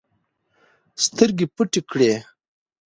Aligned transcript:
سترګې 1.03 1.45
پټې 1.55 1.81
کړې 1.89 2.11